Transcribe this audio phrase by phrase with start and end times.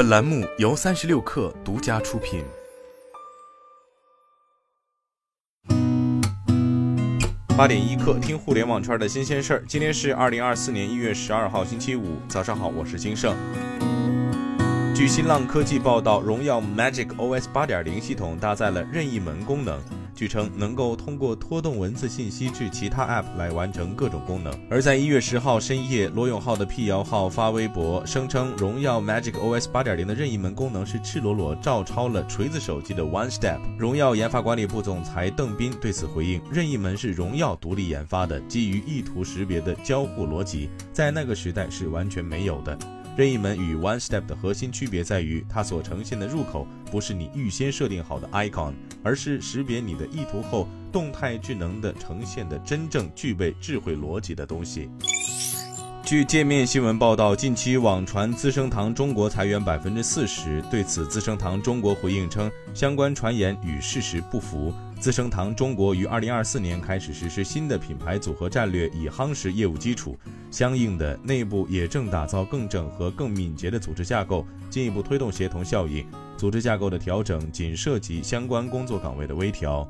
[0.00, 2.42] 本栏目由三十六氪独家出品。
[7.54, 9.64] 八点一刻，听互联网圈的新鲜事儿。
[9.68, 13.36] 今天是二零二四年一月十二号，星期五，早上好，我是金盛。
[15.00, 19.80] 据新浪科技报道，荣耀 Magic OS 八点零系统搭载了任意门功能。
[20.14, 24.52] 据称能够通过拖动文字信息至其他 App 来完成各种功能。
[24.68, 33.58] 而在一月十号深夜，罗永浩的辟谣号发微博声称，荣耀 Magic OS 八点零的任意门功能是赤裸裸照抄了锤子手机的 One Step。
[33.78, 42.78] 荣耀研发管理部总裁邓斌对此回应，任意门是荣耀独立研发的，基于意图识别的交互逻辑，在那个时代是完全没有的。
[43.20, 54.88] 任意门与 One Step 的核心区别在于，它所呈现的入口不是你预先设定好的 icon，而是识别你的意图后动态智能的呈现的真正具备智慧逻辑的东西。
[56.10, 64.74] 据界面新闻报道，近期网传资生堂中国裁员百分之四十，对此资生堂中国回应称，相关传言与事实不符。
[64.98, 70.18] 资生堂中国于二零二四年开始实施新的品牌组合战略，以夯实业务基础，
[70.50, 76.04] 相应的内部也正打造更整合、更敏捷的组织架构，进一步推动协同效应。
[76.36, 79.88] 组织架构的调整仅涉及相关工作岗位的微调。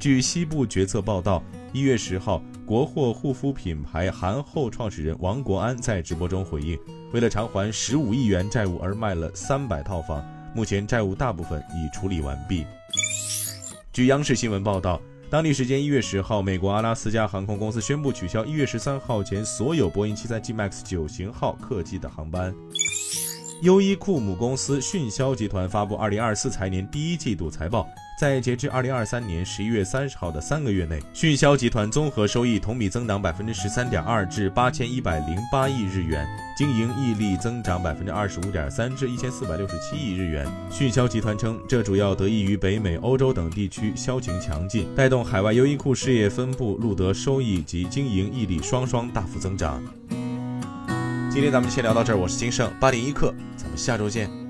[0.00, 1.40] 据西部决策报道，
[1.72, 2.42] 一月十号。
[2.66, 6.78] 国货护肤品牌韩后创始人王国安在直播中回应，
[7.12, 12.64] 为了偿还十五亿元债务而卖了三百套房，目前债务大部分已处理完毕。
[13.92, 14.98] 据央视新闻报道，
[15.28, 22.54] 当地时间一月十号，美国阿拉斯加航空公司宣布取消一月十三号前所有波音七三七 MAX 九型号客机的航班。
[23.64, 27.88] 优衣库母公司迅销集团发布二零二四财年第一季度财报。
[28.20, 36.26] 在截至二零二三年十一月三十号的三个月内，迅销集团综合收益同比增长百分之十三点二至八千一百零八亿日元，
[36.58, 40.46] 经营溢利增长百分之二十五点三至一千四百六十七亿日元。
[40.70, 49.82] 迅销集团称，这主要得益于北美、欧洲等地区销情强劲，带动海外优衣库事业分布录得收益及经营溢利双双大幅增长。
[51.34, 54.43] 今天咱们就先聊到这儿，我是金盛八点一刻，咱们下周见。